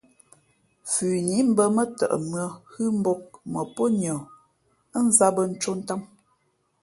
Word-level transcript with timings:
Fʉnǐ 0.91 1.37
mbᾱ 1.49 1.63
mά 1.75 1.83
tαʼ 1.97 2.13
mʉ̄ᾱ 2.29 2.45
hʉ́ 2.71 2.87
mbōk 2.99 3.23
mα 3.53 3.61
pó 3.75 3.83
niα 3.99 4.15
ά 4.95 4.97
nzāt 5.07 5.31
bᾱ 5.35 5.43
ncō 5.53 5.71
ntām. 5.79 6.01